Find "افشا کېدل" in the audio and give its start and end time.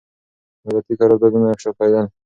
1.53-2.05